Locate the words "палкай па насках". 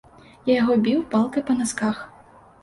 1.11-2.01